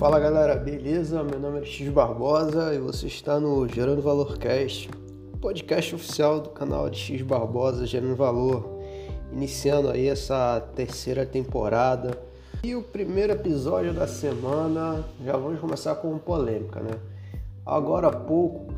Fala 0.00 0.18
galera, 0.18 0.56
beleza? 0.56 1.22
Meu 1.22 1.38
nome 1.38 1.60
é 1.60 1.64
X 1.66 1.86
Barbosa 1.90 2.72
e 2.72 2.78
você 2.78 3.06
está 3.06 3.38
no 3.38 3.68
Gerando 3.68 4.00
Valor 4.00 4.38
Cast, 4.38 4.88
podcast 5.42 5.94
oficial 5.94 6.40
do 6.40 6.48
canal 6.48 6.88
de 6.88 6.98
X 6.98 7.20
Barbosa 7.20 7.84
Gerando 7.84 8.16
Valor, 8.16 8.80
iniciando 9.30 9.90
aí 9.90 10.08
essa 10.08 10.58
terceira 10.74 11.26
temporada. 11.26 12.18
E 12.64 12.74
o 12.74 12.82
primeiro 12.82 13.34
episódio 13.34 13.92
da 13.92 14.06
semana, 14.06 15.04
já 15.22 15.36
vamos 15.36 15.60
começar 15.60 15.94
com 15.96 16.16
polêmica, 16.16 16.80
né? 16.80 16.98
Agora 17.66 18.08
há 18.08 18.12
pouco 18.12 18.72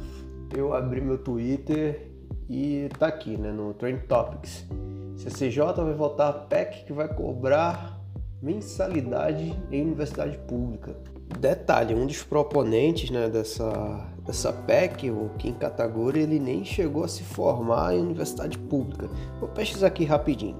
eu 0.53 0.75
abri 0.75 1.01
meu 1.01 1.19
Twitter 1.19 2.11
e 2.51 2.89
tá 2.99 3.07
aqui, 3.07 3.37
né, 3.37 3.53
no 3.53 3.73
Trend 3.75 4.09
Topics. 4.09 4.67
CCJ 5.15 5.73
vai 5.85 5.95
votar 5.95 6.31
a 6.31 6.33
PEC 6.33 6.85
que 6.85 6.93
vai 6.93 7.07
cobrar 7.07 8.03
mensalidade 8.43 9.57
em 9.71 9.83
universidade 9.83 10.37
pública. 10.49 11.12
Detalhe, 11.39 11.95
um 11.95 12.07
dos 12.07 12.23
proponentes 12.23 13.11
né, 13.11 13.29
dessa, 13.29 14.07
dessa 14.25 14.53
PEC, 14.53 15.11
o 15.11 15.31
Kim 15.39 15.53
Kataguri, 15.55 16.21
ele 16.21 16.39
nem 16.39 16.65
chegou 16.65 17.05
a 17.05 17.09
se 17.09 17.23
formar 17.23 17.95
em 17.95 18.01
universidade 18.01 18.59
pública. 18.59 19.09
Vou 19.41 19.49
pesquisar 19.49 19.89
aqui 19.89 20.05
rapidinho. 20.05 20.59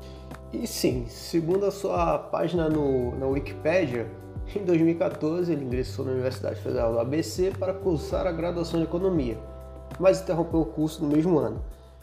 E 0.53 0.67
sim, 0.67 1.07
segundo 1.09 1.65
a 1.65 1.71
sua 1.71 2.19
página 2.19 2.69
no, 2.69 3.17
na 3.19 3.27
Wikipedia, 3.27 4.11
em 4.55 4.65
2014 4.65 5.53
ele 5.53 5.65
ingressou 5.65 6.05
na 6.05 6.13
Universidade 6.13 6.61
Federal 6.61 6.93
do 6.93 6.99
ABC 6.99 7.53
para 7.59 7.73
cursar 7.73 8.27
a 8.27 8.33
graduação 8.33 8.79
de 8.79 8.85
Economia, 8.85 9.39
mas 9.99 10.21
interrompeu 10.21 10.61
o 10.61 10.67
curso 10.67 11.03
no 11.05 11.09
mesmo 11.09 11.39
ano. 11.39 11.63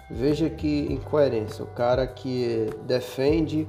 Veja 0.10 0.50
que 0.50 0.92
incoerência, 0.92 1.64
o 1.64 1.68
cara 1.68 2.08
que 2.08 2.68
defende 2.88 3.68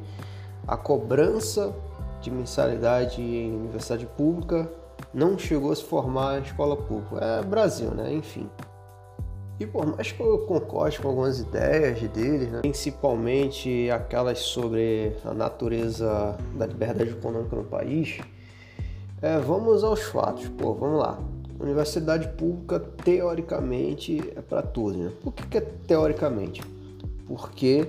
a 0.66 0.76
cobrança 0.76 1.74
de 2.22 2.30
mensalidade 2.30 3.20
em 3.20 3.54
universidade 3.54 4.06
pública 4.06 4.70
não 5.12 5.38
chegou 5.38 5.72
a 5.72 5.76
se 5.76 5.84
formar 5.84 6.38
em 6.38 6.42
escola 6.42 6.76
pública. 6.76 7.24
É 7.24 7.42
Brasil, 7.42 7.90
né? 7.90 8.12
Enfim. 8.12 8.48
E 9.58 9.66
por 9.66 9.84
mais 9.84 10.10
que 10.10 10.22
eu 10.22 10.38
concorde 10.46 10.98
com 10.98 11.08
algumas 11.08 11.38
ideias 11.38 12.00
dele, 12.10 12.46
né? 12.46 12.60
principalmente 12.62 13.90
aquelas 13.90 14.38
sobre 14.38 15.14
a 15.22 15.34
natureza 15.34 16.34
da 16.56 16.66
liberdade 16.66 17.10
econômica 17.10 17.56
no 17.56 17.64
país, 17.64 18.20
é, 19.20 19.38
vamos 19.38 19.84
aos 19.84 20.00
fatos. 20.04 20.48
Pô, 20.48 20.72
vamos 20.72 20.98
lá. 21.00 21.18
Universidade 21.58 22.26
pública, 22.28 22.80
teoricamente, 23.04 24.32
é 24.34 24.40
para 24.40 24.62
todos. 24.62 24.96
Né? 24.96 25.12
Por 25.22 25.34
que, 25.34 25.46
que 25.46 25.58
é 25.58 25.60
teoricamente? 25.60 26.62
Porque 27.26 27.86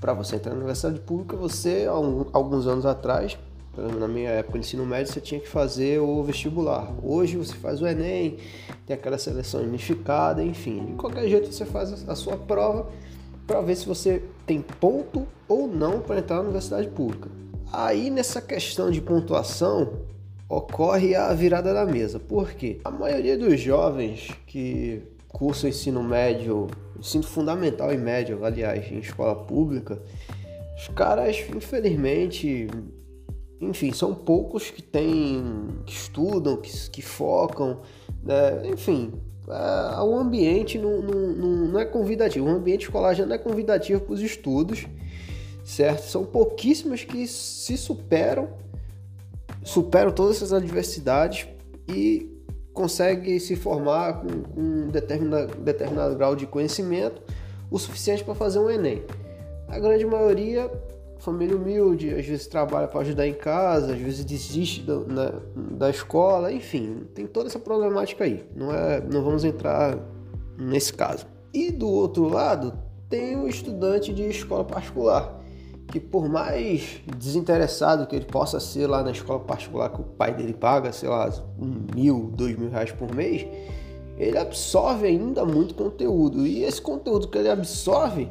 para 0.00 0.12
você 0.12 0.36
entrar 0.36 0.50
na 0.50 0.56
universidade 0.56 0.98
pública, 1.00 1.36
você, 1.36 1.86
alguns 2.32 2.66
anos 2.66 2.84
atrás, 2.86 3.38
na 3.76 4.08
minha 4.08 4.30
época 4.30 4.58
de 4.58 4.66
ensino 4.66 4.84
médio, 4.84 5.12
você 5.12 5.20
tinha 5.20 5.40
que 5.40 5.48
fazer 5.48 6.00
o 6.00 6.22
vestibular. 6.22 6.92
Hoje 7.02 7.36
você 7.36 7.54
faz 7.54 7.80
o 7.80 7.86
Enem, 7.86 8.38
tem 8.86 8.94
aquela 8.94 9.18
seleção 9.18 9.62
unificada, 9.62 10.42
enfim. 10.42 10.86
De 10.86 10.92
qualquer 10.94 11.28
jeito 11.28 11.52
você 11.52 11.64
faz 11.64 12.08
a 12.08 12.14
sua 12.14 12.36
prova 12.36 12.90
para 13.46 13.60
ver 13.60 13.76
se 13.76 13.86
você 13.86 14.22
tem 14.46 14.60
ponto 14.60 15.26
ou 15.48 15.68
não 15.68 16.00
para 16.00 16.18
entrar 16.18 16.36
na 16.36 16.42
universidade 16.42 16.88
pública. 16.88 17.28
Aí 17.72 18.10
nessa 18.10 18.40
questão 18.40 18.90
de 18.90 19.00
pontuação 19.00 20.00
ocorre 20.48 21.14
a 21.14 21.32
virada 21.32 21.72
da 21.72 21.86
mesa. 21.86 22.18
Por 22.18 22.52
quê? 22.52 22.80
A 22.84 22.90
maioria 22.90 23.38
dos 23.38 23.60
jovens 23.60 24.30
que 24.46 25.02
cursam 25.28 25.70
ensino 25.70 26.02
médio, 26.02 26.66
ensino 26.98 27.22
fundamental 27.22 27.92
e 27.92 27.96
médio, 27.96 28.44
aliás, 28.44 28.90
em 28.90 28.98
escola 28.98 29.34
pública, 29.34 30.02
os 30.76 30.88
caras, 30.88 31.36
infelizmente, 31.54 32.66
enfim, 33.60 33.92
são 33.92 34.14
poucos 34.14 34.70
que 34.70 34.82
têm, 34.82 35.44
que 35.84 35.92
estudam, 35.92 36.56
que, 36.56 36.90
que 36.90 37.02
focam, 37.02 37.80
né? 38.22 38.68
enfim, 38.68 39.12
é, 39.48 40.00
o 40.00 40.16
ambiente 40.16 40.78
não, 40.78 41.02
não, 41.02 41.16
não, 41.68 41.80
é 41.80 41.84
convidativo, 41.84 42.46
o 42.46 42.48
ambiente 42.48 42.82
escolar 42.82 43.14
já 43.14 43.26
não 43.26 43.34
é 43.34 43.38
convidativo 43.38 44.00
para 44.00 44.14
os 44.14 44.22
estudos, 44.22 44.86
certo? 45.62 46.04
São 46.04 46.24
pouquíssimos 46.24 47.04
que 47.04 47.26
se 47.26 47.76
superam, 47.76 48.48
superam 49.62 50.10
todas 50.10 50.36
essas 50.36 50.52
adversidades 50.52 51.46
e 51.86 52.30
conseguem 52.72 53.38
se 53.38 53.56
formar 53.56 54.22
com, 54.22 54.42
com 54.42 54.60
um 54.60 54.88
determinado, 54.88 55.54
determinado 55.56 56.16
grau 56.16 56.34
de 56.34 56.46
conhecimento, 56.46 57.20
o 57.70 57.78
suficiente 57.78 58.24
para 58.24 58.34
fazer 58.34 58.58
um 58.58 58.70
Enem. 58.70 59.02
A 59.68 59.78
grande 59.78 60.04
maioria 60.04 60.70
família 61.20 61.56
humilde, 61.56 62.14
às 62.14 62.26
vezes 62.26 62.46
trabalha 62.46 62.88
para 62.88 63.00
ajudar 63.00 63.26
em 63.26 63.34
casa, 63.34 63.92
às 63.92 63.98
vezes 63.98 64.24
desiste 64.24 64.82
da, 64.82 64.98
na, 65.00 65.32
da 65.54 65.90
escola, 65.90 66.52
enfim, 66.52 67.06
tem 67.14 67.26
toda 67.26 67.48
essa 67.48 67.58
problemática 67.58 68.24
aí. 68.24 68.44
Não, 68.54 68.72
é, 68.72 69.00
não 69.00 69.22
vamos 69.22 69.44
entrar 69.44 69.98
nesse 70.58 70.92
caso. 70.92 71.26
E 71.52 71.70
do 71.70 71.88
outro 71.88 72.28
lado, 72.28 72.72
tem 73.08 73.36
o 73.36 73.48
estudante 73.48 74.12
de 74.12 74.28
escola 74.28 74.64
particular, 74.64 75.40
que 75.88 75.98
por 75.98 76.28
mais 76.28 77.00
desinteressado 77.16 78.06
que 78.06 78.14
ele 78.14 78.24
possa 78.24 78.60
ser 78.60 78.86
lá 78.86 79.02
na 79.02 79.10
escola 79.10 79.40
particular 79.40 79.90
que 79.90 80.00
o 80.00 80.04
pai 80.04 80.34
dele 80.34 80.54
paga, 80.54 80.92
sei 80.92 81.08
lá, 81.08 81.28
um 81.58 81.86
mil, 81.94 82.30
dois 82.34 82.56
mil 82.56 82.70
reais 82.70 82.92
por 82.92 83.12
mês, 83.14 83.44
ele 84.16 84.38
absorve 84.38 85.06
ainda 85.06 85.44
muito 85.44 85.74
conteúdo. 85.74 86.46
E 86.46 86.62
esse 86.62 86.80
conteúdo 86.80 87.28
que 87.28 87.38
ele 87.38 87.48
absorve 87.48 88.28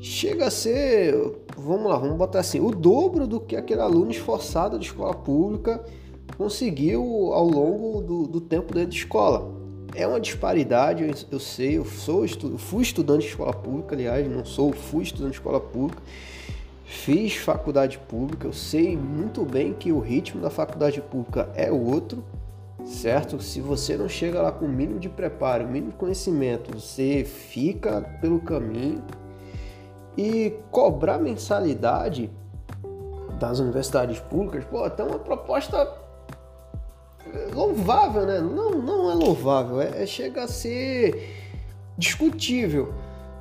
chega 0.00 0.46
a 0.46 0.50
ser, 0.50 1.14
vamos 1.56 1.90
lá, 1.90 1.98
vamos 1.98 2.16
botar 2.16 2.40
assim, 2.40 2.58
o 2.58 2.70
dobro 2.70 3.26
do 3.26 3.38
que 3.38 3.54
aquele 3.54 3.82
aluno 3.82 4.10
esforçado 4.10 4.78
de 4.78 4.86
escola 4.86 5.14
pública 5.14 5.84
conseguiu 6.38 7.02
ao 7.32 7.46
longo 7.46 8.00
do, 8.00 8.26
do 8.26 8.40
tempo 8.40 8.72
dele 8.72 8.86
de 8.86 8.96
escola. 8.96 9.60
É 9.94 10.06
uma 10.06 10.20
disparidade, 10.20 11.02
eu, 11.02 11.14
eu 11.32 11.38
sei, 11.38 11.76
eu 11.76 11.84
sou 11.84 12.24
estu, 12.24 12.56
fui 12.56 12.82
estudante 12.82 13.22
de 13.22 13.28
escola 13.28 13.52
pública, 13.52 13.94
aliás, 13.94 14.26
não 14.28 14.44
sou, 14.44 14.72
fui 14.72 15.02
estudante 15.02 15.32
de 15.32 15.36
escola 15.38 15.60
pública, 15.60 16.00
fiz 16.84 17.36
faculdade 17.36 17.98
pública, 17.98 18.46
eu 18.46 18.52
sei 18.52 18.96
muito 18.96 19.44
bem 19.44 19.74
que 19.74 19.92
o 19.92 19.98
ritmo 19.98 20.40
da 20.40 20.48
faculdade 20.48 21.00
pública 21.00 21.50
é 21.54 21.70
outro, 21.70 22.24
certo? 22.84 23.42
Se 23.42 23.60
você 23.60 23.96
não 23.96 24.08
chega 24.08 24.40
lá 24.40 24.52
com 24.52 24.64
o 24.64 24.68
mínimo 24.68 24.98
de 24.98 25.08
preparo, 25.08 25.64
o 25.64 25.68
mínimo 25.68 25.90
de 25.90 25.98
conhecimento, 25.98 26.72
você 26.72 27.24
fica 27.24 28.00
pelo 28.20 28.40
caminho, 28.40 29.02
e 30.16 30.54
cobrar 30.70 31.18
mensalidade 31.18 32.30
das 33.38 33.58
universidades 33.58 34.20
públicas, 34.20 34.64
pô, 34.64 34.84
até 34.84 35.02
uma 35.02 35.18
proposta 35.18 35.88
louvável, 37.54 38.26
né? 38.26 38.40
Não, 38.40 38.70
não 38.70 39.10
é 39.10 39.14
louvável, 39.14 39.80
é, 39.80 40.02
é 40.02 40.06
chega 40.06 40.44
a 40.44 40.48
ser 40.48 41.36
discutível. 41.96 42.92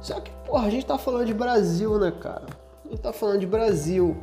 Só 0.01 0.19
que, 0.19 0.31
porra, 0.45 0.67
a 0.67 0.69
gente 0.69 0.85
tá 0.85 0.97
falando 0.97 1.25
de 1.25 1.33
Brasil, 1.33 1.97
né, 1.97 2.11
cara? 2.11 2.45
A 2.85 2.89
gente 2.89 3.01
tá 3.01 3.11
falando 3.11 3.39
de 3.39 3.47
Brasil. 3.47 4.15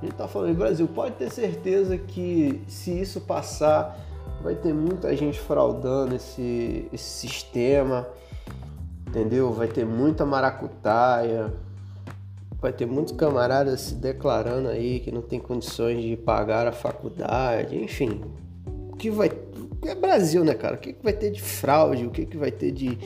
A 0.00 0.04
gente 0.04 0.14
tá 0.14 0.28
falando 0.28 0.50
de 0.50 0.56
Brasil. 0.56 0.88
Pode 0.88 1.14
ter 1.16 1.30
certeza 1.30 1.98
que 1.98 2.62
se 2.68 3.00
isso 3.00 3.20
passar, 3.22 3.98
vai 4.42 4.54
ter 4.54 4.72
muita 4.72 5.14
gente 5.16 5.38
fraudando 5.38 6.14
esse, 6.14 6.88
esse 6.92 7.04
sistema, 7.04 8.06
entendeu? 9.06 9.52
Vai 9.52 9.66
ter 9.66 9.84
muita 9.84 10.24
maracutaia, 10.24 11.52
vai 12.60 12.72
ter 12.72 12.86
muitos 12.86 13.14
camaradas 13.14 13.80
se 13.80 13.94
declarando 13.94 14.68
aí 14.68 15.00
que 15.00 15.12
não 15.12 15.22
tem 15.22 15.38
condições 15.38 16.02
de 16.02 16.16
pagar 16.16 16.66
a 16.66 16.72
faculdade, 16.72 17.76
enfim. 17.76 18.20
O 18.90 18.96
que 18.96 19.10
vai. 19.10 19.30
É 19.84 19.94
Brasil, 19.94 20.44
né, 20.44 20.54
cara? 20.54 20.74
O 20.74 20.78
que, 20.78 20.92
que 20.92 21.02
vai 21.02 21.12
ter 21.12 21.30
de 21.30 21.40
fraude? 21.40 22.04
O 22.04 22.10
que, 22.10 22.26
que 22.26 22.36
vai 22.36 22.50
ter 22.50 22.72
de, 22.72 22.98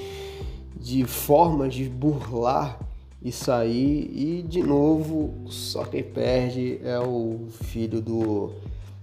de 0.80 1.04
forma 1.04 1.68
de 1.68 1.84
burlar 1.84 2.80
isso 3.22 3.52
aí? 3.52 4.10
E, 4.14 4.42
de 4.42 4.62
novo, 4.62 5.34
só 5.46 5.84
quem 5.84 6.02
perde 6.02 6.80
é 6.82 6.98
o 6.98 7.40
filho 7.50 8.00
do, 8.00 8.52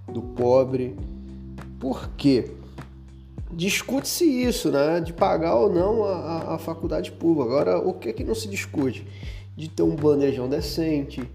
do 0.08 0.22
pobre. 0.22 0.96
Por 1.80 2.10
quê? 2.18 2.52
Discute-se 3.52 4.26
isso, 4.26 4.72
né? 4.72 5.00
De 5.00 5.14
pagar 5.14 5.56
ou 5.56 5.72
não 5.72 6.04
a, 6.06 6.56
a 6.56 6.58
faculdade 6.58 7.12
pública. 7.12 7.44
Agora, 7.52 7.78
o 7.78 7.94
que, 7.94 8.12
que 8.14 8.24
não 8.24 8.34
se 8.34 8.48
discute? 8.48 9.06
De 9.60 9.70
ter 9.70 9.84
um 9.84 9.94
bandejão 9.94 10.48
decente, 10.48 11.30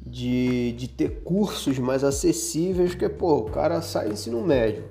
de, 0.00 0.72
de 0.72 0.88
ter 0.88 1.20
cursos 1.22 1.78
mais 1.78 2.02
acessíveis, 2.02 2.92
porque, 2.92 3.10
pô, 3.10 3.36
o 3.36 3.50
cara 3.50 3.82
sai 3.82 4.06
do 4.06 4.14
ensino 4.14 4.40
médio, 4.40 4.84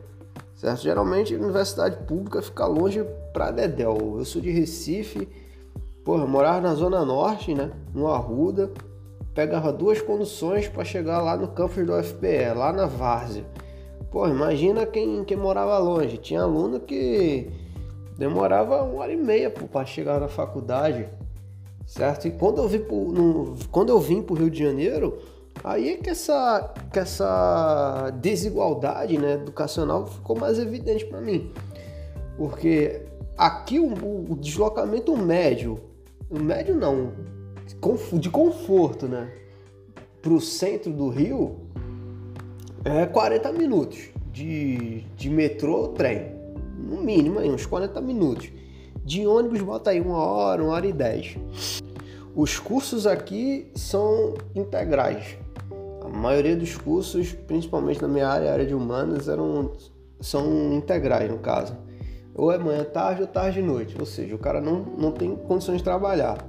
certo? 0.56 0.84
Geralmente 0.84 1.34
universidade 1.34 2.06
pública 2.06 2.40
fica 2.40 2.68
longe 2.68 3.04
pra 3.34 3.50
Dedéu. 3.50 4.18
Eu 4.20 4.26
sou 4.26 4.40
de 4.40 4.52
Recife, 4.52 5.28
porra, 6.06 6.28
morava 6.28 6.62
na 6.62 6.76
Zona 6.76 7.04
Norte, 7.04 7.56
né? 7.56 7.72
No 7.96 8.08
Arruda, 8.10 8.72
pegava 9.34 9.74
duas 9.74 10.00
conduções 10.00 10.68
para 10.68 10.86
chegar 10.86 11.20
lá 11.20 11.36
no 11.36 11.48
campus 11.48 11.84
do 11.84 12.04
FPE, 12.04 12.54
lá 12.56 12.72
na 12.72 12.86
Várzea. 12.86 13.44
Pô, 14.12 14.28
imagina 14.28 14.86
quem, 14.86 15.24
quem 15.24 15.36
morava 15.36 15.80
longe. 15.80 16.20
Tinha 16.20 16.44
aluno 16.44 16.80
que 16.80 17.50
demorava 18.16 18.84
uma 18.84 19.02
hora 19.02 19.12
e 19.12 19.18
meia 19.18 19.50
para 19.50 19.84
chegar 19.84 20.20
na 20.20 20.28
faculdade 20.28 21.10
certo? 21.88 22.28
E 22.28 22.32
quando 22.32 22.62
eu 22.62 22.68
vim 22.68 22.80
pro, 22.80 23.12
no, 23.12 23.56
quando 23.72 23.90
eu 23.90 24.00
vim 24.00 24.22
para 24.22 24.34
o 24.34 24.38
Rio 24.38 24.52
de 24.52 24.64
Janeiro, 24.64 25.18
Aí 25.64 25.94
é 25.94 25.98
que 25.98 26.10
essa, 26.10 26.74
que 26.92 27.00
essa 27.00 28.12
desigualdade 28.22 29.18
né, 29.18 29.34
educacional 29.34 30.06
ficou 30.08 30.38
mais 30.38 30.60
evidente 30.60 31.06
para 31.06 31.22
mim. 31.22 31.52
Porque 32.38 33.02
aqui 33.38 33.80
o, 33.80 34.32
o, 34.32 34.36
deslocamento 34.36 35.16
médio, 35.18 35.80
o 36.30 36.40
médio 36.40 36.76
não, 36.76 37.14
de 38.14 38.30
conforto, 38.30 39.08
né? 39.08 39.32
Para 40.22 40.34
o 40.34 40.42
centro 40.42 40.92
do 40.92 41.10
Rio 41.10 41.58
é 42.84 43.06
40 43.06 43.52
minutos 43.54 44.10
de, 44.32 45.02
de 45.16 45.30
metrô 45.30 45.78
ou 45.78 45.88
trem. 45.90 46.36
No 46.78 47.02
mínimo 47.02 47.40
aí, 47.40 47.50
uns 47.50 47.66
40 47.66 48.00
minutos. 48.02 48.50
De 49.08 49.26
ônibus 49.26 49.62
bota 49.62 49.92
aí 49.92 50.02
uma 50.02 50.18
hora, 50.18 50.62
uma 50.62 50.74
hora 50.74 50.86
e 50.86 50.92
dez. 50.92 51.38
Os 52.36 52.60
cursos 52.60 53.08
aqui 53.08 53.72
são 53.74 54.34
integrais. 54.54 55.38
A 56.02 56.10
maioria 56.10 56.58
dos 56.58 56.76
cursos, 56.76 57.32
principalmente 57.32 58.02
na 58.02 58.08
minha 58.10 58.28
área, 58.28 58.52
área 58.52 58.66
de 58.66 58.74
humanas, 58.74 59.30
eram, 59.30 59.72
são 60.20 60.74
integrais 60.74 61.32
no 61.32 61.40
caso. 61.40 61.74
Ou 62.36 62.52
é 62.52 62.58
manhã 62.58 62.84
tarde 62.84 63.22
ou 63.22 63.28
tarde 63.30 63.62
noite. 63.62 63.96
Ou 63.98 64.06
seja, 64.06 64.36
o 64.36 64.38
cara 64.38 64.60
não, 64.60 64.82
não 64.98 65.14
tem 65.14 65.34
condições 65.38 65.78
de 65.78 65.86
trabalhar. 65.86 66.46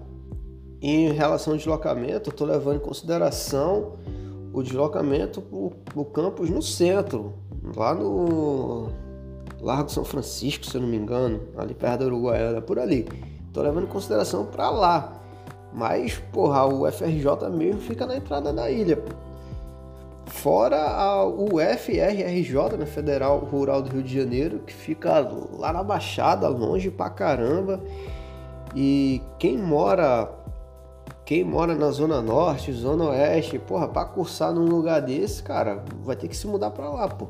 E 0.83 0.91
em 0.91 1.13
relação 1.13 1.53
ao 1.53 1.57
deslocamento, 1.57 2.31
eu 2.31 2.33
estou 2.33 2.45
levando 2.45 2.79
em 2.79 2.85
consideração 2.85 3.93
o 4.53 4.65
deslocamento 4.65 5.41
para 5.41 6.01
o 6.01 6.05
campus 6.07 6.51
no 6.51 6.61
centro, 6.61 7.35
lá 7.77 7.95
no 7.95 8.89
Largo 9.61 9.91
São 9.91 10.05
Francisco, 10.05 10.65
se 10.65 10.77
eu 10.77 10.81
não 10.81 10.89
me 10.89 10.97
engano, 10.97 11.41
ali 11.57 11.75
perto 11.75 12.01
da 12.01 12.07
Uruguaiana, 12.07 12.61
por 12.61 12.79
ali. 12.79 13.07
Estou 13.47 13.63
levando 13.63 13.85
em 13.85 13.91
consideração 13.91 14.47
para 14.47 14.71
lá. 14.71 15.13
Mas, 15.73 16.19
porra, 16.33 16.65
o 16.65 16.91
FRJ 16.91 17.49
mesmo 17.51 17.81
fica 17.81 18.07
na 18.07 18.17
entrada 18.17 18.53
da 18.53 18.71
ilha. 18.71 19.03
Fora 20.27 20.77
a 20.77 21.27
UFRRJ, 21.27 22.77
né, 22.79 22.87
Federal 22.87 23.39
Rural 23.39 23.83
do 23.83 23.91
Rio 23.91 24.03
de 24.03 24.15
Janeiro, 24.15 24.61
que 24.61 24.73
fica 24.73 25.21
lá 25.59 25.73
na 25.73 25.83
Baixada, 25.83 26.49
longe 26.49 26.91
pra 26.91 27.11
caramba. 27.11 27.81
E 28.75 29.23
quem 29.39 29.57
mora 29.57 30.31
quem 31.25 31.45
mora 31.45 31.75
na 31.75 31.91
Zona 31.91 32.23
Norte, 32.23 32.73
Zona 32.73 33.11
Oeste, 33.11 33.59
porra, 33.59 33.87
pra 33.87 34.05
cursar 34.07 34.51
num 34.51 34.65
lugar 34.65 35.03
desse, 35.03 35.43
cara, 35.43 35.85
vai 36.03 36.17
ter 36.17 36.27
que 36.27 36.35
se 36.35 36.47
mudar 36.47 36.71
pra 36.71 36.89
lá, 36.89 37.07
pô. 37.07 37.29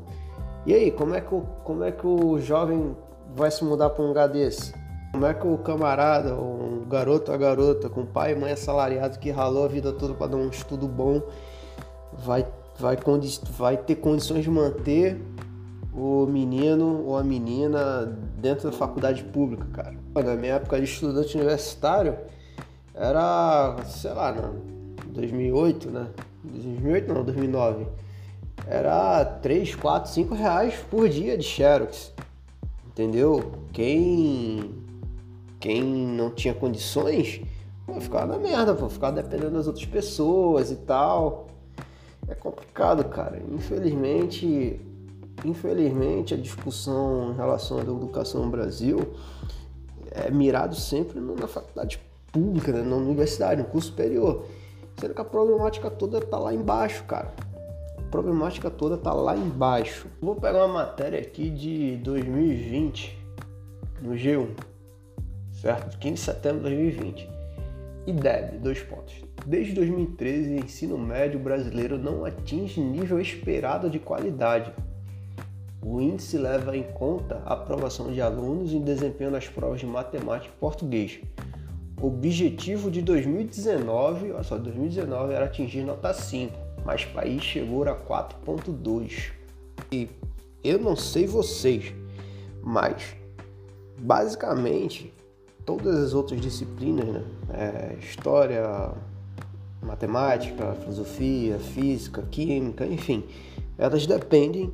E 0.69 0.73
aí, 0.75 0.91
como 0.91 1.15
é 1.15 1.19
que 1.19 1.33
o, 1.33 1.41
como 1.63 1.83
é 1.83 1.91
que 1.91 2.05
o 2.05 2.39
jovem 2.39 2.95
vai 3.35 3.49
se 3.49 3.63
mudar 3.63 3.89
pra 3.89 4.03
um 4.03 4.09
lugar 4.09 4.29
desse? 4.29 4.71
Como 5.11 5.25
é 5.25 5.33
que 5.33 5.47
o 5.47 5.57
camarada, 5.57 6.35
um 6.35 6.87
garoto 6.87 7.31
ou 7.31 7.39
garota, 7.39 7.89
com 7.89 8.05
pai 8.05 8.33
e 8.33 8.35
mãe 8.35 8.51
assalariado 8.51 9.17
que 9.17 9.31
ralou 9.31 9.65
a 9.65 9.67
vida 9.67 9.91
toda 9.91 10.13
para 10.13 10.27
dar 10.27 10.37
um 10.37 10.47
estudo 10.47 10.87
bom, 10.87 11.23
vai, 12.13 12.45
vai, 12.77 12.95
vai 13.57 13.77
ter 13.77 13.95
condições 13.95 14.43
de 14.43 14.51
manter 14.51 15.19
o 15.91 16.27
menino 16.27 17.03
ou 17.03 17.17
a 17.17 17.23
menina 17.23 18.15
dentro 18.37 18.69
da 18.69 18.77
faculdade 18.77 19.23
pública, 19.23 19.65
cara? 19.73 19.95
Na 20.23 20.35
minha 20.35 20.53
época 20.53 20.77
de 20.77 20.83
estudante 20.83 21.35
universitário, 21.35 22.15
era, 22.93 23.75
sei 23.87 24.13
lá, 24.13 24.31
né? 24.33 24.47
2008, 25.07 25.89
né? 25.89 26.09
2008 26.43 27.11
não, 27.11 27.23
2009. 27.23 27.87
Era 28.69 29.25
3, 29.25 29.73
4, 29.73 30.11
5 30.11 30.35
reais 30.35 30.75
por 30.91 31.09
dia 31.09 31.35
de 31.35 31.43
Xerox. 31.43 32.13
Entendeu? 32.87 33.51
Quem 33.73 34.75
quem 35.59 35.83
não 35.83 36.29
tinha 36.29 36.53
condições, 36.53 37.41
pô, 37.85 37.99
ficava 37.99 38.27
na 38.27 38.37
merda, 38.37 38.73
pô, 38.73 38.87
ficava 38.87 39.21
dependendo 39.21 39.51
das 39.51 39.67
outras 39.67 39.85
pessoas 39.85 40.69
e 40.71 40.75
tal. 40.75 41.47
É 42.27 42.35
complicado, 42.35 43.03
cara. 43.05 43.41
Infelizmente, 43.51 44.79
infelizmente 45.43 46.35
a 46.35 46.37
discussão 46.37 47.31
em 47.31 47.35
relação 47.35 47.79
à 47.79 47.81
educação 47.81 48.45
no 48.45 48.51
Brasil 48.51 48.99
é 50.11 50.29
mirado 50.29 50.75
sempre 50.75 51.19
na 51.19 51.47
faculdade 51.47 51.99
pública, 52.31 52.71
né? 52.71 52.83
na 52.83 52.95
universidade, 52.95 53.63
no 53.63 53.67
curso 53.67 53.87
superior. 53.87 54.45
Sendo 54.99 55.13
que 55.15 55.21
a 55.21 55.25
problemática 55.25 55.89
toda 55.89 56.21
tá 56.21 56.37
lá 56.37 56.53
embaixo, 56.53 57.03
cara. 57.05 57.33
Problemática 58.09 58.71
toda 58.71 58.97
tá 58.97 59.13
lá 59.13 59.37
embaixo. 59.37 60.07
Vou 60.19 60.35
pegar 60.35 60.65
uma 60.65 60.73
matéria 60.85 61.19
aqui 61.19 61.49
de 61.49 61.97
2020 61.97 63.17
no 64.01 64.13
G1, 64.13 64.49
certo? 65.51 65.97
15 65.99 66.13
de 66.13 66.19
setembro 66.19 66.69
de 66.69 66.75
2020. 66.75 67.29
IDEB, 68.07 68.57
dois 68.57 68.81
pontos. 68.81 69.13
Desde 69.45 69.73
2013, 69.73 70.55
o 70.55 70.65
ensino 70.65 70.97
médio 70.97 71.39
brasileiro 71.39 71.97
não 71.97 72.25
atinge 72.25 72.81
nível 72.81 73.19
esperado 73.19 73.89
de 73.89 73.99
qualidade. 73.99 74.73
O 75.81 76.01
índice 76.01 76.37
leva 76.37 76.75
em 76.75 76.83
conta 76.83 77.41
a 77.45 77.53
aprovação 77.53 78.11
de 78.11 78.21
alunos 78.21 78.73
em 78.73 78.81
desempenho 78.81 79.31
nas 79.31 79.47
provas 79.47 79.79
de 79.79 79.85
matemática 79.85 80.53
e 80.53 80.59
português, 80.59 81.21
objetivo 82.01 82.89
de 82.89 83.01
2019, 83.01 84.31
olha 84.31 84.43
só, 84.43 84.57
2019 84.57 85.33
era 85.33 85.45
atingir 85.45 85.83
nota 85.83 86.13
5, 86.13 86.57
mas 86.89 87.03
o 87.03 87.09
país 87.09 87.43
chegou 87.43 87.83
a 87.83 87.95
4.2. 87.95 89.31
E 89.91 90.09
eu 90.63 90.79
não 90.79 90.95
sei 90.95 91.27
vocês, 91.27 91.93
mas 92.63 93.15
basicamente 93.99 95.13
todas 95.63 95.95
as 95.99 96.13
outras 96.15 96.41
disciplinas, 96.41 97.05
né? 97.05 97.23
É, 97.53 97.95
história, 97.99 98.91
matemática, 99.83 100.73
filosofia, 100.81 101.59
física, 101.59 102.23
química, 102.23 102.87
enfim, 102.87 103.23
elas 103.77 104.07
dependem 104.07 104.73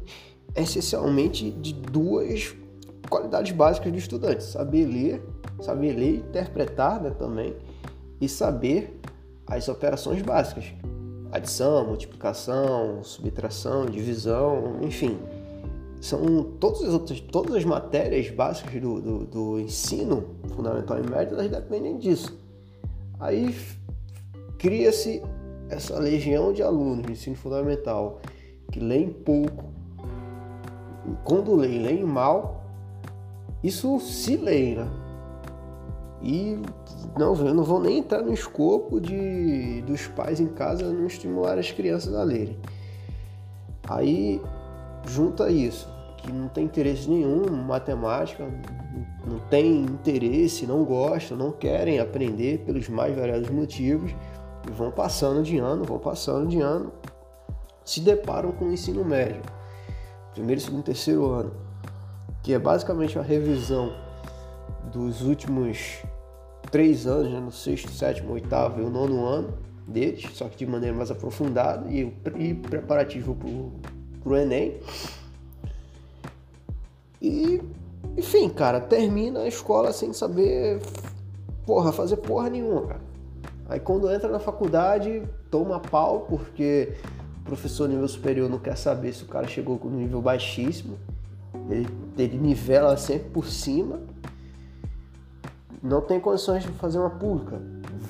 essencialmente 0.56 1.52
de 1.52 1.74
duas 1.74 2.56
qualidades 3.10 3.52
básicas 3.52 3.92
do 3.92 3.98
estudante: 3.98 4.42
saber 4.42 4.86
ler 4.86 5.22
saber 5.62 5.92
ler, 5.94 6.16
interpretar 6.20 7.02
né, 7.02 7.10
também 7.10 7.58
e 8.22 8.30
saber 8.30 9.02
as 9.48 9.68
operações 9.68 10.22
básicas, 10.22 10.66
adição, 11.36 11.86
multiplicação, 11.86 13.04
subtração, 13.04 13.86
divisão, 13.86 14.80
enfim, 14.82 15.18
são 16.02 16.44
todas 16.60 16.84
as 16.84 16.94
outras, 16.94 17.20
todas 17.20 17.56
as 17.56 17.66
matérias 17.66 18.30
básicas 18.30 18.82
do, 18.82 19.02
do, 19.02 19.26
do 19.26 19.60
ensino 19.60 20.24
fundamental 20.56 21.00
e 21.00 21.10
médio, 21.10 21.34
elas 21.34 21.50
dependem 21.50 21.98
disso. 21.98 22.38
Aí 23.20 23.56
cria-se 24.58 25.22
essa 25.70 25.98
legião 26.00 26.54
de 26.54 26.62
alunos 26.62 27.06
de 27.06 27.12
ensino 27.14 27.36
fundamental 27.36 28.22
que 28.72 28.80
leem 28.80 29.10
pouco, 29.10 29.66
quando 31.24 31.56
leem, 31.56 31.82
leem 31.82 32.04
mal, 32.04 32.64
isso 33.64 34.00
se 34.00 34.38
lê, 34.38 34.76
né? 34.76 35.05
E 36.22 36.60
não, 37.18 37.36
eu 37.36 37.54
não 37.54 37.64
vou 37.64 37.80
nem 37.80 38.00
entrar 38.00 38.22
no 38.22 38.34
escopo 38.34 39.00
de 39.00 39.82
dos 39.82 40.08
pais 40.08 40.40
em 40.40 40.48
casa 40.48 40.92
não 40.92 41.06
estimular 41.06 41.58
as 41.58 41.72
crianças 41.72 42.16
a 42.16 42.24
lerem. 42.24 42.58
Aí 43.88 44.42
junta 45.08 45.50
isso, 45.50 45.88
que 46.18 46.32
não 46.32 46.48
tem 46.48 46.66
interesse 46.66 47.10
nenhum 47.10 47.46
em 47.46 47.64
matemática, 47.68 48.44
não 49.26 49.40
tem 49.50 49.82
interesse, 49.82 50.66
não 50.66 50.84
gostam, 50.84 51.38
não 51.38 51.52
querem 51.52 52.00
aprender 52.00 52.60
pelos 52.66 52.90
mais 52.90 53.16
variados 53.16 53.50
motivos, 53.50 54.12
e 54.68 54.72
vão 54.72 54.92
passando 54.92 55.44
de 55.44 55.58
ano, 55.58 55.84
vão 55.84 56.00
passando 56.00 56.48
de 56.48 56.60
ano, 56.60 56.92
se 57.84 58.02
deparam 58.02 58.52
com 58.52 58.66
o 58.66 58.74
ensino 58.74 59.06
médio, 59.06 59.42
primeiro, 60.34 60.60
segundo, 60.60 60.84
terceiro 60.84 61.30
ano, 61.30 61.54
que 62.42 62.54
é 62.54 62.60
basicamente 62.60 63.18
uma 63.18 63.24
revisão 63.24 63.94
dos 64.96 65.22
últimos 65.22 65.98
três 66.72 67.06
anos, 67.06 67.30
né, 67.30 67.38
no 67.38 67.52
sexto, 67.52 67.92
sétimo, 67.92 68.32
oitavo 68.32 68.80
e 68.80 68.84
o 68.84 68.90
nono 68.90 69.26
ano 69.26 69.54
deles, 69.86 70.26
só 70.34 70.48
que 70.48 70.56
de 70.56 70.66
maneira 70.66 70.96
mais 70.96 71.12
aprofundada 71.12 71.92
e, 71.92 72.12
e 72.38 72.54
preparativo 72.54 73.36
para 74.24 74.32
o 74.32 74.38
Enem. 74.38 74.80
E, 77.22 77.62
enfim, 78.18 78.48
cara, 78.48 78.80
termina 78.80 79.42
a 79.42 79.48
escola 79.48 79.92
sem 79.92 80.14
saber, 80.14 80.80
porra, 81.66 81.92
fazer 81.92 82.16
porra 82.18 82.50
nenhuma, 82.50 82.88
cara. 82.88 83.02
Aí 83.68 83.80
quando 83.82 84.10
entra 84.10 84.30
na 84.30 84.40
faculdade, 84.40 85.24
toma 85.52 85.78
pau, 85.78 86.22
porque 86.22 86.94
o 87.42 87.44
professor 87.44 87.90
nível 87.90 88.08
superior 88.08 88.50
não 88.50 88.60
quer 88.60 88.78
saber 88.78 89.14
se 89.14 89.24
o 89.24 89.28
cara 89.28 89.48
chegou 89.48 89.78
com 89.78 89.90
nível 89.90 90.22
baixíssimo. 90.22 90.98
Ele, 91.70 91.88
ele 92.18 92.38
nivela 92.38 92.96
sempre 92.96 93.30
por 93.30 93.48
cima 93.48 94.00
não 95.86 96.02
tem 96.02 96.20
condições 96.20 96.64
de 96.64 96.70
fazer 96.70 96.98
uma 96.98 97.12
pública, 97.12 97.62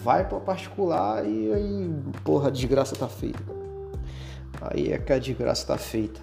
vai 0.01 0.27
para 0.27 0.39
particular 0.39 1.25
e 1.25 1.51
aí, 1.51 1.94
porra, 2.24 2.48
a 2.48 2.51
desgraça 2.51 2.96
tá 2.96 3.08
feita. 3.08 3.44
Aí 4.62 4.94
é 4.94 4.98
que 4.98 5.12
a 5.12 5.20
desgraça 5.20 5.67
tá 5.67 5.77
feita. 5.77 6.22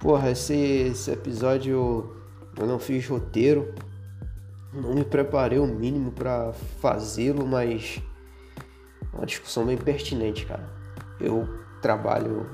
Porra, 0.00 0.30
esse, 0.30 0.54
esse 0.54 1.10
episódio 1.12 2.16
eu 2.56 2.66
não 2.66 2.80
fiz 2.80 3.06
roteiro, 3.06 3.72
não 4.72 4.94
me 4.94 5.04
preparei 5.04 5.60
o 5.60 5.66
mínimo 5.66 6.10
para 6.10 6.52
fazê-lo, 6.80 7.46
mas 7.46 8.02
é 9.12 9.16
uma 9.16 9.26
discussão 9.26 9.64
bem 9.64 9.76
pertinente, 9.76 10.44
cara. 10.44 10.68
eu 11.20 11.48
trabalho, 11.80 12.50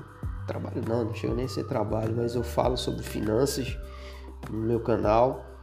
trabalho 0.47 0.83
não, 0.87 1.07
não 1.07 1.15
chega 1.15 1.35
nem 1.35 1.47
a 1.47 1.49
ser 1.49 1.65
trabalho, 1.65 2.15
mas 2.15 2.35
eu 2.35 2.43
falo 2.43 2.77
sobre 2.77 3.03
finanças 3.03 3.79
no 4.51 4.59
meu 4.59 4.81
canal. 4.81 5.54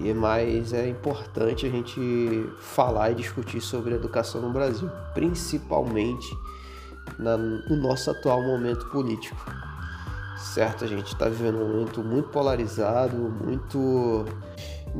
E 0.00 0.14
mais 0.14 0.72
é 0.72 0.88
importante 0.88 1.66
a 1.66 1.70
gente 1.70 2.00
falar 2.60 3.10
e 3.10 3.14
discutir 3.16 3.60
sobre 3.60 3.94
educação 3.94 4.40
no 4.40 4.52
Brasil, 4.52 4.88
principalmente 5.12 6.28
na, 7.18 7.36
no 7.36 7.76
nosso 7.76 8.10
atual 8.10 8.42
momento 8.42 8.86
político. 8.90 9.36
Certo, 10.54 10.84
a 10.84 10.86
gente 10.86 11.06
está 11.06 11.28
vivendo 11.28 11.58
um 11.58 11.68
momento 11.68 12.02
muito 12.02 12.28
polarizado, 12.28 13.16
muito 13.16 14.24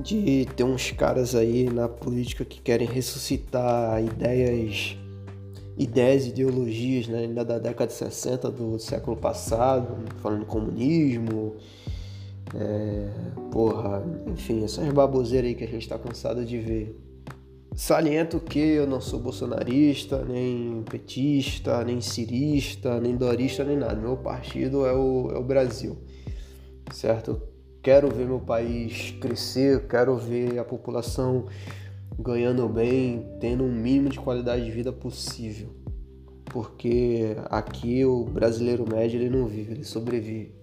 de 0.02 0.46
ter 0.56 0.64
uns 0.64 0.90
caras 0.90 1.34
aí 1.34 1.70
na 1.70 1.88
política 1.88 2.44
que 2.44 2.60
querem 2.60 2.86
ressuscitar 2.86 4.02
ideias, 4.02 4.96
ideias 5.76 6.26
ideologias 6.26 7.06
né, 7.06 7.20
ainda 7.20 7.44
da 7.44 7.58
década 7.58 7.86
de 7.86 7.94
60 7.94 8.50
do 8.50 8.78
século 8.80 9.16
passado, 9.16 9.96
falando 10.20 10.44
comunismo, 10.44 11.56
é, 12.54 13.08
porra, 13.50 14.02
enfim, 14.26 14.64
essas 14.64 14.90
baboseiras 14.92 15.48
aí 15.48 15.54
que 15.54 15.64
a 15.64 15.68
gente 15.68 15.82
está 15.82 15.98
cansado 15.98 16.44
de 16.44 16.58
ver. 16.58 16.98
Saliento 17.74 18.40
que 18.40 18.58
eu 18.58 18.86
não 18.86 19.00
sou 19.00 19.20
bolsonarista, 19.20 20.24
nem 20.24 20.82
petista, 20.90 21.84
nem 21.84 22.00
cirista, 22.00 23.00
nem 23.00 23.16
dorista, 23.16 23.62
nem 23.62 23.76
nada. 23.76 23.94
Meu 23.94 24.16
partido 24.16 24.84
é 24.84 24.92
o, 24.92 25.30
é 25.32 25.38
o 25.38 25.44
Brasil, 25.44 25.96
certo? 26.92 27.40
quero 27.88 28.10
ver 28.10 28.26
meu 28.26 28.40
país 28.40 29.12
crescer, 29.20 29.86
quero 29.86 30.14
ver 30.14 30.58
a 30.58 30.64
população 30.64 31.46
ganhando 32.18 32.68
bem, 32.68 33.26
tendo 33.40 33.64
um 33.64 33.72
mínimo 33.72 34.10
de 34.10 34.18
qualidade 34.18 34.62
de 34.62 34.70
vida 34.70 34.92
possível. 34.92 35.70
Porque 36.44 37.34
aqui 37.46 38.04
o 38.04 38.24
brasileiro 38.24 38.84
médio 38.86 39.18
ele 39.18 39.30
não 39.30 39.46
vive, 39.46 39.72
ele 39.72 39.84
sobrevive. 39.84 40.54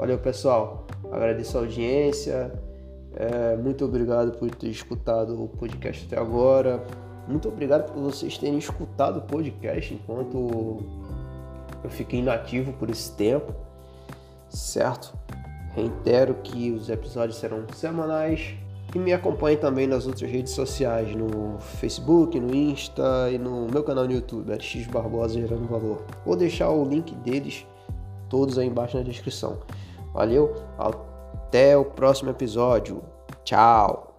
Valeu 0.00 0.16
pessoal, 0.16 0.86
agradeço 1.12 1.58
a 1.58 1.60
audiência, 1.60 2.50
é, 3.14 3.54
muito 3.54 3.84
obrigado 3.84 4.38
por 4.38 4.50
ter 4.50 4.68
escutado 4.68 5.44
o 5.44 5.46
podcast 5.46 6.06
até 6.06 6.18
agora. 6.18 6.82
Muito 7.28 7.50
obrigado 7.50 7.92
por 7.92 8.04
vocês 8.04 8.38
terem 8.38 8.56
escutado 8.56 9.18
o 9.18 9.20
podcast 9.20 9.92
enquanto 9.92 10.78
eu 11.84 11.90
fiquei 11.90 12.20
inativo 12.20 12.72
por 12.72 12.88
esse 12.88 13.14
tempo, 13.14 13.54
certo? 14.48 15.12
Reitero 15.74 16.36
que 16.42 16.70
os 16.70 16.88
episódios 16.88 17.36
serão 17.36 17.66
semanais 17.74 18.54
e 18.94 18.98
me 18.98 19.12
acompanhe 19.12 19.58
também 19.58 19.86
nas 19.86 20.06
outras 20.06 20.30
redes 20.30 20.54
sociais, 20.54 21.14
no 21.14 21.58
Facebook, 21.58 22.40
no 22.40 22.54
Insta 22.54 23.28
e 23.30 23.36
no 23.36 23.66
meu 23.70 23.84
canal 23.84 24.06
no 24.06 24.12
YouTube, 24.12 24.50
RX 24.50 24.86
Barbosa 24.86 25.38
Gerando 25.38 25.66
Valor. 25.66 26.02
Vou 26.24 26.36
deixar 26.36 26.70
o 26.70 26.88
link 26.88 27.14
deles 27.16 27.66
todos 28.30 28.56
aí 28.56 28.66
embaixo 28.66 28.96
na 28.96 29.02
descrição. 29.02 29.58
Valeu, 30.12 30.54
até 30.78 31.76
o 31.76 31.84
próximo 31.84 32.30
episódio. 32.30 33.02
Tchau! 33.44 34.09